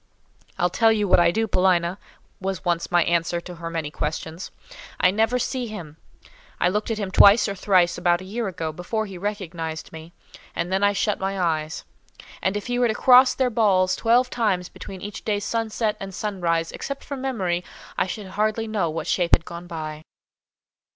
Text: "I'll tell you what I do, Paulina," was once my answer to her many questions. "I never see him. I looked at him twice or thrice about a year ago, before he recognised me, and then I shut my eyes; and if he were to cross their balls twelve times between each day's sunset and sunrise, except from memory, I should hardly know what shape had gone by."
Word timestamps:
"I'll 0.57 0.71
tell 0.71 0.91
you 0.91 1.07
what 1.07 1.19
I 1.19 1.29
do, 1.29 1.45
Paulina," 1.47 1.99
was 2.39 2.65
once 2.65 2.89
my 2.89 3.03
answer 3.03 3.39
to 3.41 3.55
her 3.57 3.69
many 3.69 3.91
questions. 3.91 4.49
"I 4.99 5.11
never 5.11 5.37
see 5.37 5.67
him. 5.67 5.97
I 6.59 6.69
looked 6.69 6.89
at 6.89 6.97
him 6.97 7.11
twice 7.11 7.47
or 7.47 7.53
thrice 7.53 7.99
about 7.99 8.19
a 8.19 8.23
year 8.25 8.47
ago, 8.47 8.71
before 8.71 9.05
he 9.05 9.19
recognised 9.19 9.93
me, 9.93 10.11
and 10.55 10.73
then 10.73 10.83
I 10.83 10.93
shut 10.93 11.19
my 11.19 11.39
eyes; 11.39 11.83
and 12.41 12.57
if 12.57 12.65
he 12.65 12.79
were 12.79 12.87
to 12.87 12.95
cross 12.95 13.35
their 13.35 13.51
balls 13.51 13.95
twelve 13.95 14.31
times 14.31 14.69
between 14.69 15.01
each 15.01 15.23
day's 15.23 15.45
sunset 15.45 15.97
and 15.99 16.15
sunrise, 16.15 16.71
except 16.71 17.03
from 17.03 17.21
memory, 17.21 17.63
I 17.95 18.07
should 18.07 18.25
hardly 18.29 18.67
know 18.67 18.89
what 18.89 19.05
shape 19.05 19.35
had 19.35 19.45
gone 19.45 19.67
by." 19.67 20.01